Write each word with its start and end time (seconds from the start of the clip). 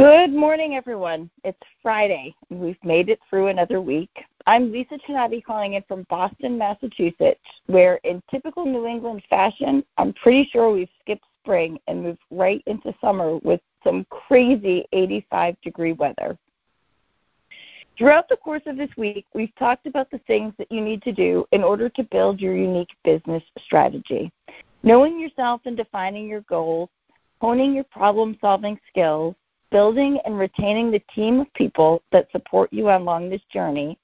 Good 0.00 0.32
morning, 0.32 0.76
everyone. 0.76 1.28
It's 1.44 1.60
Friday, 1.82 2.34
and 2.48 2.58
we've 2.58 2.82
made 2.82 3.10
it 3.10 3.20
through 3.28 3.48
another 3.48 3.82
week. 3.82 4.08
I'm 4.46 4.72
Lisa 4.72 4.96
Chinatti 5.06 5.44
calling 5.44 5.74
in 5.74 5.82
from 5.86 6.06
Boston, 6.08 6.56
Massachusetts, 6.56 7.38
where 7.66 7.96
in 7.96 8.22
typical 8.30 8.64
New 8.64 8.86
England 8.86 9.22
fashion, 9.28 9.84
I'm 9.98 10.14
pretty 10.14 10.48
sure 10.50 10.72
we've 10.72 10.88
skipped 11.02 11.26
spring 11.42 11.78
and 11.86 12.02
moved 12.02 12.20
right 12.30 12.62
into 12.64 12.94
summer 12.98 13.36
with 13.42 13.60
some 13.84 14.06
crazy 14.08 14.86
85 14.94 15.60
degree 15.60 15.92
weather. 15.92 16.38
Throughout 17.98 18.26
the 18.30 18.38
course 18.38 18.62
of 18.64 18.78
this 18.78 18.96
week, 18.96 19.26
we've 19.34 19.54
talked 19.56 19.86
about 19.86 20.10
the 20.10 20.20
things 20.26 20.54
that 20.56 20.72
you 20.72 20.80
need 20.80 21.02
to 21.02 21.12
do 21.12 21.44
in 21.52 21.62
order 21.62 21.90
to 21.90 22.02
build 22.04 22.40
your 22.40 22.56
unique 22.56 22.96
business 23.04 23.42
strategy. 23.66 24.32
Knowing 24.82 25.20
yourself 25.20 25.60
and 25.66 25.76
defining 25.76 26.26
your 26.26 26.40
goals, 26.48 26.88
honing 27.42 27.74
your 27.74 27.84
problem 27.84 28.38
solving 28.40 28.80
skills, 28.88 29.34
building 29.70 30.18
and 30.24 30.38
retaining 30.38 30.90
the 30.90 31.02
team 31.14 31.40
of 31.40 31.54
people 31.54 32.02
that 32.12 32.30
support 32.32 32.72
you 32.72 32.90
along 32.90 33.28
this 33.28 33.42
journey, 33.52 33.98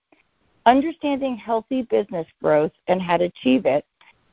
understanding 0.64 1.36
healthy 1.36 1.82
business 1.82 2.26
growth 2.42 2.72
and 2.88 3.00
how 3.00 3.16
to 3.16 3.24
achieve 3.24 3.66
it. 3.66 3.84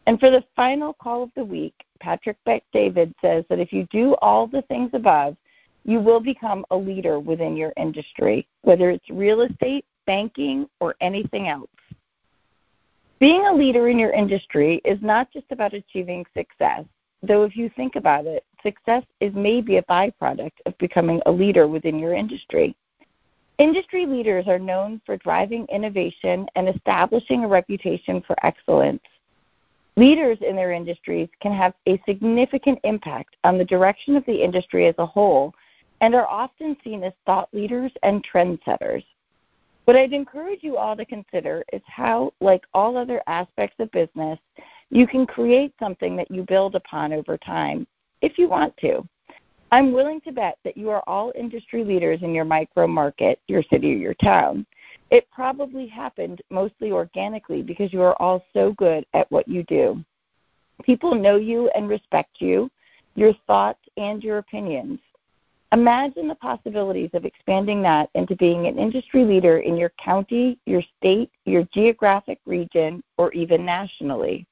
And 0.06 0.20
for 0.20 0.30
the 0.30 0.44
final 0.56 0.94
call 0.94 1.24
of 1.24 1.32
the 1.36 1.44
week, 1.44 1.74
Patrick 2.00 2.38
Beck 2.46 2.64
David 2.74 3.14
says 3.22 3.46
that 3.50 3.60
if 3.60 3.72
you 3.72 3.88
do 3.90 4.16
all 4.22 4.48
the 4.48 4.64
things 4.64 4.90
above, 4.94 5.38
you 5.86 6.00
will 6.00 6.20
become 6.20 6.66
a 6.72 6.76
leader 6.76 7.20
within 7.20 7.56
your 7.56 7.74
industry, 7.78 8.48
whether 8.62 8.90
it's 8.90 9.10
real 9.10 9.42
estate, 9.42 9.86
banking, 10.06 10.68
or 10.80 10.96
anything 11.02 11.48
else. 11.48 11.70
Being 13.20 13.46
a 13.46 13.54
leader 13.54 13.88
in 13.88 13.98
your 13.98 14.12
industry 14.12 14.82
is 14.84 15.00
not 15.02 15.32
just 15.32 15.46
about 15.52 15.74
achieving 15.74 16.26
success, 16.36 16.84
though 17.22 17.44
if 17.44 17.56
you 17.56 17.70
think 17.76 17.96
about 17.96 18.26
it, 18.26 18.44
success 18.64 19.04
is 19.20 19.34
maybe 19.36 19.78
a 19.78 19.84
byproduct 19.84 20.54
of 20.66 20.78
becoming 20.78 21.22
a 21.26 21.32
leader 21.32 21.68
within 21.68 22.00
your 22.00 22.14
industry. 22.14 22.76
Industry 23.60 24.06
leaders 24.08 24.48
are 24.48 24.58
known 24.58 25.00
for 25.06 25.18
driving 25.18 25.68
innovation 25.72 26.48
and 26.56 26.68
establishing 26.68 27.44
a 27.44 27.48
reputation 27.48 28.24
for 28.26 28.36
excellence. 28.44 29.04
Leaders 29.96 30.40
in 30.42 30.56
their 30.56 30.72
industries 30.72 31.30
can 31.40 31.52
have 31.52 31.76
a 31.88 32.02
significant 32.08 32.80
impact 32.84 33.36
on 33.44 33.60
the 33.60 33.66
direction 33.66 34.16
of 34.16 34.26
the 34.26 34.44
industry 34.44 34.88
as 34.88 34.96
a 34.98 35.06
whole 35.06 35.54
and 36.02 36.16
are 36.16 36.28
often 36.28 36.76
seen 36.84 37.04
as 37.04 37.14
thought 37.28 37.48
leaders 37.54 37.92
and 38.02 38.26
trendsetters. 38.26 39.06
What 39.86 39.98
I'd 39.98 40.14
encourage 40.14 40.64
you 40.64 40.78
all 40.78 40.96
to 40.96 41.06
consider 41.06 41.64
is 41.72 41.82
how, 41.86 42.34
like 42.42 42.64
all 42.74 42.98
other 42.98 43.22
aspects 43.28 43.76
of 43.80 43.92
business, 43.92 44.40
you 44.90 45.06
can 45.06 45.28
create 45.28 45.74
something 45.78 46.16
that 46.16 46.32
you 46.32 46.44
build 46.44 46.76
upon 46.76 47.14
over 47.14 47.38
time 47.38 47.86
if 48.24 48.40
you 48.40 48.48
want 48.48 48.76
to. 48.78 49.08
I'm 49.72 49.92
willing 49.92 50.22
to 50.22 50.32
bet 50.32 50.58
that 50.64 50.78
you 50.78 50.90
are 50.90 51.04
all 51.08 51.34
industry 51.36 51.84
leaders 51.84 52.22
in 52.22 52.34
your 52.34 52.46
micro 52.46 52.88
market, 52.88 53.40
your 53.48 53.64
city, 53.64 53.94
or 53.94 53.98
your 53.98 54.14
town. 54.16 54.66
It 55.12 55.28
probably 55.32 55.88
happened 55.88 56.42
mostly 56.50 56.92
organically 56.92 57.62
because 57.62 57.92
you 57.92 58.02
are 58.02 58.20
all 58.22 58.46
so 58.54 58.74
good 58.74 59.06
at 59.14 59.30
what 59.32 59.48
you 59.48 59.64
do. 59.64 60.04
People 60.84 61.16
know 61.16 61.36
you 61.36 61.70
and 61.76 61.90
respect 61.90 62.40
you, 62.40 62.70
your 63.16 63.34
thoughts, 63.46 63.82
and 63.98 64.24
your 64.24 64.38
opinions. 64.38 65.00
Imagine 65.74 66.28
the 66.28 66.36
possibilities 66.36 67.10
of 67.14 67.26
expanding 67.26 67.82
that 67.82 68.10
into 68.14 68.36
being 68.36 68.68
an 68.68 68.78
industry 68.78 69.26
leader 69.26 69.58
in 69.58 69.76
your 69.76 69.92
county, 70.04 70.60
your 70.66 70.84
state, 70.98 71.32
your 71.46 71.64
geographic 71.74 72.40
region, 72.46 73.04
or 73.18 73.34
even 73.34 73.66
nationally. 73.66 74.46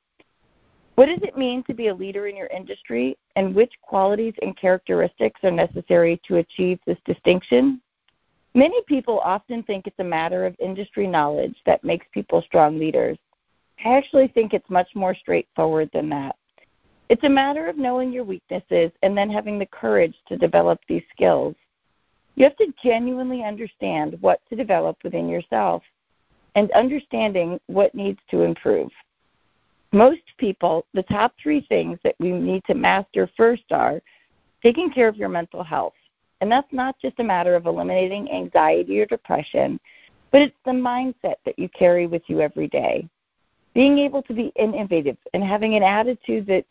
What 1.02 1.08
does 1.08 1.24
it 1.24 1.36
mean 1.36 1.64
to 1.64 1.74
be 1.74 1.88
a 1.88 1.96
leader 1.96 2.28
in 2.28 2.36
your 2.36 2.46
industry, 2.56 3.18
and 3.36 3.56
which 3.56 3.74
qualities 3.82 4.36
and 4.44 4.56
characteristics 4.56 5.44
are 5.44 5.50
necessary 5.50 6.22
to 6.28 6.36
achieve 6.36 6.78
this 6.86 7.00
distinction? 7.06 7.82
Many 8.54 8.84
people 8.84 9.18
often 9.22 9.64
think 9.64 9.88
it's 9.88 9.98
a 9.98 10.04
matter 10.04 10.46
of 10.46 10.56
industry 10.60 11.08
knowledge 11.08 11.56
that 11.66 11.84
makes 11.84 12.06
people 12.14 12.44
strong 12.44 12.78
leaders. 12.78 13.18
I 13.84 13.98
actually 13.98 14.28
think 14.28 14.54
it's 14.54 14.70
much 14.70 14.90
more 14.94 15.16
straightforward 15.16 15.90
than 15.92 16.08
that. 16.10 16.36
It's 17.10 17.24
a 17.24 17.30
matter 17.30 17.66
of 17.66 17.80
knowing 17.80 18.14
your 18.14 18.24
weaknesses 18.24 18.92
and 19.02 19.18
then 19.18 19.32
having 19.32 19.58
the 19.58 19.66
courage 19.66 20.18
to 20.28 20.38
develop 20.38 20.82
these 20.88 21.02
skills. 21.12 21.56
You 22.36 22.44
have 22.44 22.58
to 22.58 22.72
genuinely 22.84 23.44
understand 23.44 24.20
what 24.22 24.40
to 24.50 24.56
develop 24.56 24.98
within 25.04 25.28
yourself 25.28 25.82
and 26.54 26.70
understanding 26.74 27.60
what 27.66 27.96
needs 27.96 28.20
to 28.30 28.44
improve 28.44 28.92
most 29.92 30.22
people, 30.38 30.86
the 30.94 31.04
top 31.04 31.34
three 31.42 31.66
things 31.68 32.00
that 32.04 32.16
we 32.20 32.32
need 32.32 32.64
to 32.66 32.74
master 32.74 33.30
first 33.36 33.64
are 33.72 34.02
taking 34.64 34.92
care 34.92 35.08
of 35.08 35.18
your 35.18 35.30
mental 35.30 35.64
health. 35.64 35.94
And 36.40 36.52
that's 36.52 36.72
not 36.72 36.98
just 37.00 37.20
a 37.20 37.24
matter 37.24 37.56
of 37.56 37.66
eliminating 37.66 38.32
anxiety 38.32 39.00
or 39.00 39.06
depression, 39.06 39.80
but 40.32 40.42
it's 40.42 40.58
the 40.66 40.72
mindset 40.72 41.36
that 41.46 41.58
you 41.58 41.70
carry 41.70 42.08
with 42.08 42.24
you 42.28 42.42
every 42.42 42.68
day. 42.68 43.08
Being 43.74 44.00
able 44.00 44.24
to 44.24 44.34
be 44.34 44.52
innovative 44.56 45.18
and 45.34 45.44
having 45.44 45.76
an 45.76 45.84
attitude 45.84 46.48
that 46.48 46.66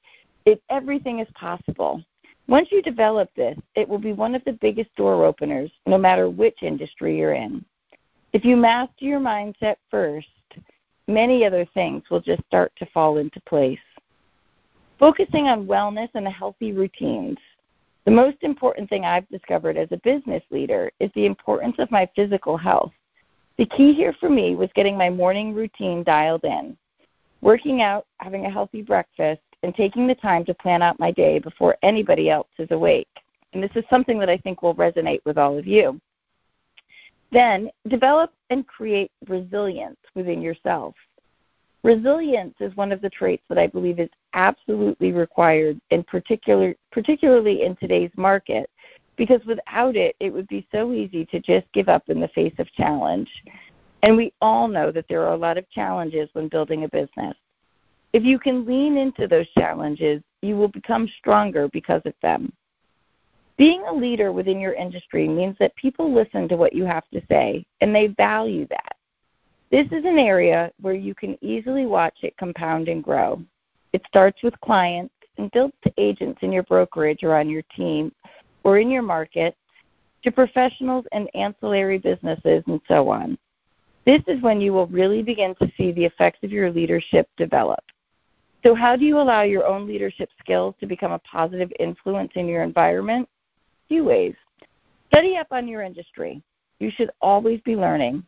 everything 0.70 1.20
is 1.20 1.28
possible. 1.34 2.02
Once 2.48 2.68
you 2.72 2.82
develop 2.82 3.30
this, 3.36 3.56
it 3.76 3.88
will 3.88 3.98
be 3.98 4.12
one 4.12 4.34
of 4.34 4.42
the 4.44 4.54
biggest 4.54 4.94
door 4.96 5.24
openers, 5.24 5.70
no 5.86 5.96
matter 5.96 6.28
which 6.28 6.62
industry 6.62 7.18
you're 7.18 7.34
in. 7.34 7.64
If 8.32 8.44
you 8.44 8.56
master 8.56 9.04
your 9.04 9.20
mindset 9.20 9.76
first, 9.90 10.28
many 11.10 11.44
other 11.44 11.66
things 11.74 12.04
will 12.10 12.20
just 12.20 12.42
start 12.46 12.72
to 12.76 12.86
fall 12.86 13.18
into 13.18 13.40
place. 13.42 13.78
Focusing 14.98 15.46
on 15.48 15.66
wellness 15.66 16.08
and 16.14 16.26
healthy 16.28 16.72
routines. 16.72 17.38
The 18.04 18.10
most 18.10 18.38
important 18.42 18.88
thing 18.88 19.04
I've 19.04 19.28
discovered 19.28 19.76
as 19.76 19.88
a 19.90 19.98
business 19.98 20.42
leader 20.50 20.90
is 21.00 21.10
the 21.14 21.26
importance 21.26 21.76
of 21.78 21.90
my 21.90 22.08
physical 22.16 22.56
health. 22.56 22.92
The 23.58 23.66
key 23.66 23.92
here 23.92 24.14
for 24.18 24.30
me 24.30 24.54
was 24.54 24.70
getting 24.74 24.96
my 24.96 25.10
morning 25.10 25.54
routine 25.54 26.02
dialed 26.02 26.44
in, 26.44 26.76
working 27.42 27.82
out, 27.82 28.06
having 28.18 28.46
a 28.46 28.50
healthy 28.50 28.80
breakfast, 28.80 29.42
and 29.62 29.74
taking 29.74 30.06
the 30.06 30.14
time 30.14 30.44
to 30.46 30.54
plan 30.54 30.80
out 30.80 30.98
my 30.98 31.10
day 31.10 31.38
before 31.38 31.76
anybody 31.82 32.30
else 32.30 32.48
is 32.58 32.70
awake. 32.70 33.08
And 33.52 33.62
this 33.62 33.70
is 33.74 33.84
something 33.90 34.18
that 34.18 34.30
I 34.30 34.38
think 34.38 34.62
will 34.62 34.74
resonate 34.74 35.20
with 35.24 35.36
all 35.36 35.58
of 35.58 35.66
you. 35.66 36.00
Then 37.32 37.70
develop 37.88 38.32
and 38.50 38.66
create 38.66 39.10
resilience 39.28 39.98
within 40.14 40.42
yourself. 40.42 40.94
Resilience 41.82 42.54
is 42.60 42.76
one 42.76 42.92
of 42.92 43.00
the 43.00 43.08
traits 43.08 43.42
that 43.48 43.58
I 43.58 43.66
believe 43.66 43.98
is 43.98 44.10
absolutely 44.34 45.12
required, 45.12 45.80
in 45.90 46.02
particular, 46.04 46.74
particularly 46.92 47.62
in 47.62 47.74
today's 47.76 48.10
market, 48.16 48.68
because 49.16 49.44
without 49.46 49.96
it, 49.96 50.14
it 50.20 50.30
would 50.30 50.48
be 50.48 50.66
so 50.72 50.92
easy 50.92 51.24
to 51.26 51.40
just 51.40 51.66
give 51.72 51.88
up 51.88 52.02
in 52.08 52.20
the 52.20 52.28
face 52.28 52.54
of 52.58 52.70
challenge. 52.72 53.30
And 54.02 54.16
we 54.16 54.32
all 54.40 54.68
know 54.68 54.90
that 54.90 55.06
there 55.08 55.22
are 55.22 55.32
a 55.32 55.38
lot 55.38 55.58
of 55.58 55.70
challenges 55.70 56.28
when 56.32 56.48
building 56.48 56.84
a 56.84 56.88
business. 56.88 57.36
If 58.12 58.24
you 58.24 58.38
can 58.38 58.66
lean 58.66 58.96
into 58.96 59.26
those 59.26 59.48
challenges, 59.50 60.22
you 60.42 60.56
will 60.56 60.68
become 60.68 61.08
stronger 61.18 61.68
because 61.68 62.02
of 62.04 62.14
them. 62.22 62.52
Being 63.60 63.84
a 63.84 63.92
leader 63.92 64.32
within 64.32 64.58
your 64.58 64.72
industry 64.72 65.28
means 65.28 65.54
that 65.60 65.76
people 65.76 66.10
listen 66.10 66.48
to 66.48 66.56
what 66.56 66.72
you 66.72 66.86
have 66.86 67.06
to 67.10 67.20
say 67.28 67.66
and 67.82 67.94
they 67.94 68.06
value 68.06 68.66
that. 68.68 68.96
This 69.70 69.86
is 69.88 70.06
an 70.06 70.18
area 70.18 70.72
where 70.80 70.94
you 70.94 71.14
can 71.14 71.36
easily 71.44 71.84
watch 71.84 72.20
it 72.22 72.34
compound 72.38 72.88
and 72.88 73.04
grow. 73.04 73.42
It 73.92 74.00
starts 74.08 74.42
with 74.42 74.58
clients 74.62 75.12
and 75.36 75.50
builds 75.50 75.74
to 75.84 75.92
agents 75.98 76.38
in 76.40 76.52
your 76.52 76.62
brokerage 76.62 77.22
or 77.22 77.36
on 77.36 77.50
your 77.50 77.60
team 77.76 78.12
or 78.64 78.78
in 78.78 78.90
your 78.90 79.02
market 79.02 79.54
to 80.22 80.32
professionals 80.32 81.04
and 81.12 81.28
ancillary 81.34 81.98
businesses 81.98 82.64
and 82.66 82.80
so 82.88 83.10
on. 83.10 83.36
This 84.06 84.22
is 84.26 84.40
when 84.40 84.62
you 84.62 84.72
will 84.72 84.86
really 84.86 85.22
begin 85.22 85.54
to 85.56 85.70
see 85.76 85.92
the 85.92 86.06
effects 86.06 86.38
of 86.42 86.50
your 86.50 86.70
leadership 86.70 87.28
develop. 87.36 87.84
So, 88.62 88.74
how 88.74 88.96
do 88.96 89.04
you 89.04 89.18
allow 89.18 89.42
your 89.42 89.66
own 89.66 89.86
leadership 89.86 90.30
skills 90.38 90.76
to 90.80 90.86
become 90.86 91.12
a 91.12 91.18
positive 91.18 91.70
influence 91.78 92.32
in 92.36 92.46
your 92.46 92.62
environment? 92.62 93.28
Few 93.90 94.04
ways. 94.04 94.34
Study 95.08 95.36
up 95.36 95.48
on 95.50 95.66
your 95.66 95.82
industry. 95.82 96.40
You 96.78 96.92
should 96.92 97.10
always 97.20 97.60
be 97.62 97.74
learning. 97.74 98.22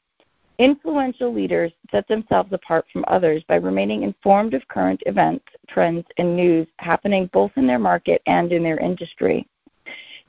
Influential 0.59 1.33
leaders 1.33 1.71
set 1.93 2.07
themselves 2.09 2.53
apart 2.53 2.85
from 2.93 3.05
others 3.07 3.45
by 3.47 3.55
remaining 3.55 4.03
informed 4.03 4.55
of 4.55 4.67
current 4.67 5.01
events, 5.07 5.45
trends, 5.69 6.05
and 6.19 6.35
news 6.37 6.67
happening 6.79 7.31
both 7.33 7.53
in 7.55 7.69
their 7.69 7.79
market 7.79 8.21
and 8.27 8.53
in 8.53 8.65
their 8.65 8.81
industry. 8.81 9.47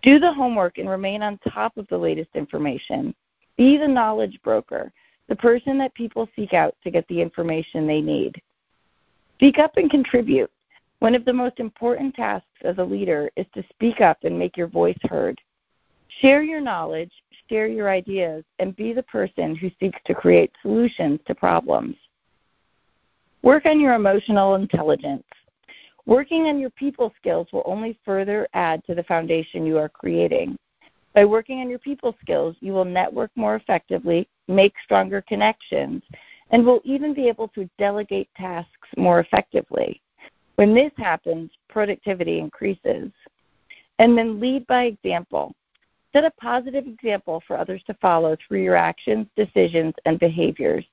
Do 0.03 0.19
the 0.19 0.31
homework 0.31 0.77
and 0.77 0.87
remain 0.87 1.23
on 1.23 1.39
top 1.49 1.77
of 1.77 1.87
the 1.87 1.97
latest 1.97 2.29
information. 2.35 3.15
Be 3.57 3.77
the 3.77 3.87
knowledge 3.87 4.39
broker, 4.43 4.91
the 5.29 5.35
person 5.35 5.79
that 5.79 5.95
people 5.95 6.29
seek 6.35 6.53
out 6.53 6.75
to 6.83 6.91
get 6.91 7.07
the 7.07 7.19
information 7.19 7.87
they 7.87 8.01
need. 8.01 8.39
Speak 9.37 9.57
up 9.57 9.77
and 9.77 9.89
contribute. 9.89 10.51
One 11.03 11.15
of 11.15 11.25
the 11.25 11.33
most 11.33 11.59
important 11.59 12.15
tasks 12.15 12.47
as 12.63 12.77
a 12.77 12.83
leader 12.83 13.29
is 13.35 13.45
to 13.55 13.63
speak 13.73 13.99
up 13.99 14.19
and 14.23 14.39
make 14.39 14.55
your 14.55 14.69
voice 14.69 14.97
heard. 15.09 15.37
Share 16.21 16.43
your 16.43 16.61
knowledge, 16.61 17.11
share 17.49 17.67
your 17.67 17.89
ideas, 17.89 18.45
and 18.59 18.73
be 18.73 18.93
the 18.93 19.03
person 19.03 19.53
who 19.53 19.69
seeks 19.81 19.99
to 20.05 20.15
create 20.15 20.53
solutions 20.61 21.19
to 21.27 21.35
problems. 21.35 21.97
Work 23.41 23.65
on 23.65 23.81
your 23.81 23.95
emotional 23.95 24.55
intelligence. 24.55 25.25
Working 26.05 26.45
on 26.45 26.57
your 26.57 26.69
people 26.69 27.13
skills 27.17 27.49
will 27.51 27.63
only 27.65 27.99
further 28.05 28.47
add 28.53 28.81
to 28.85 28.95
the 28.95 29.03
foundation 29.03 29.65
you 29.65 29.77
are 29.77 29.89
creating. 29.89 30.57
By 31.13 31.25
working 31.25 31.59
on 31.59 31.69
your 31.69 31.79
people 31.79 32.15
skills, 32.21 32.55
you 32.61 32.71
will 32.71 32.85
network 32.85 33.31
more 33.35 33.57
effectively, 33.57 34.29
make 34.47 34.73
stronger 34.85 35.21
connections, 35.21 36.01
and 36.51 36.65
will 36.65 36.79
even 36.85 37.13
be 37.13 37.27
able 37.27 37.49
to 37.49 37.69
delegate 37.77 38.29
tasks 38.37 38.87
more 38.95 39.19
effectively. 39.19 39.99
When 40.55 40.73
this 40.73 40.91
happens, 40.97 41.51
productivity 41.67 42.39
increases. 42.39 43.11
And 43.99 44.17
then 44.17 44.39
lead 44.39 44.65
by 44.67 44.83
example. 44.85 45.55
Set 46.11 46.25
a 46.25 46.31
positive 46.31 46.85
example 46.85 47.41
for 47.47 47.57
others 47.57 47.81
to 47.87 47.93
follow 47.95 48.35
through 48.35 48.61
your 48.61 48.75
actions, 48.75 49.27
decisions, 49.35 49.93
and 50.05 50.19
behaviors. 50.19 50.85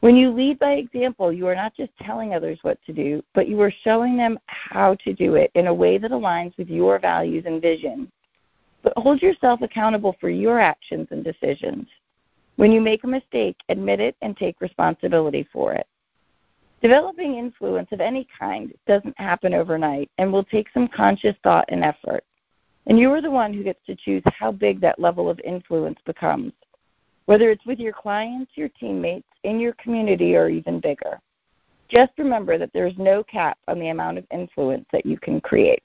When 0.00 0.16
you 0.16 0.30
lead 0.30 0.58
by 0.58 0.72
example, 0.72 1.32
you 1.32 1.46
are 1.46 1.54
not 1.54 1.76
just 1.76 1.92
telling 2.00 2.34
others 2.34 2.58
what 2.62 2.78
to 2.86 2.92
do, 2.92 3.22
but 3.34 3.48
you 3.48 3.60
are 3.60 3.72
showing 3.84 4.16
them 4.16 4.38
how 4.46 4.94
to 5.04 5.12
do 5.12 5.34
it 5.34 5.50
in 5.54 5.66
a 5.66 5.74
way 5.74 5.98
that 5.98 6.10
aligns 6.10 6.56
with 6.56 6.68
your 6.68 6.98
values 6.98 7.44
and 7.46 7.60
vision. 7.60 8.10
But 8.82 8.94
hold 8.96 9.20
yourself 9.20 9.60
accountable 9.60 10.16
for 10.18 10.30
your 10.30 10.58
actions 10.58 11.08
and 11.10 11.22
decisions. 11.22 11.86
When 12.56 12.72
you 12.72 12.80
make 12.80 13.04
a 13.04 13.08
mistake, 13.08 13.56
admit 13.68 14.00
it 14.00 14.16
and 14.22 14.36
take 14.36 14.60
responsibility 14.60 15.46
for 15.52 15.74
it. 15.74 15.86
Developing 16.82 17.36
influence 17.36 17.88
of 17.92 18.00
any 18.00 18.26
kind 18.38 18.72
doesn't 18.86 19.18
happen 19.18 19.52
overnight 19.52 20.10
and 20.16 20.32
will 20.32 20.44
take 20.44 20.68
some 20.72 20.88
conscious 20.88 21.36
thought 21.42 21.66
and 21.68 21.84
effort. 21.84 22.24
And 22.86 22.98
you 22.98 23.12
are 23.12 23.20
the 23.20 23.30
one 23.30 23.52
who 23.52 23.62
gets 23.62 23.84
to 23.86 23.94
choose 23.94 24.22
how 24.26 24.50
big 24.50 24.80
that 24.80 24.98
level 24.98 25.28
of 25.28 25.38
influence 25.40 25.98
becomes, 26.06 26.52
whether 27.26 27.50
it's 27.50 27.66
with 27.66 27.78
your 27.78 27.92
clients, 27.92 28.52
your 28.54 28.70
teammates, 28.70 29.28
in 29.44 29.60
your 29.60 29.74
community, 29.74 30.34
or 30.36 30.48
even 30.48 30.80
bigger. 30.80 31.20
Just 31.88 32.12
remember 32.18 32.56
that 32.56 32.72
there 32.72 32.86
is 32.86 32.96
no 32.96 33.22
cap 33.24 33.58
on 33.68 33.78
the 33.78 33.88
amount 33.88 34.16
of 34.16 34.24
influence 34.32 34.86
that 34.92 35.04
you 35.04 35.18
can 35.18 35.40
create. 35.40 35.84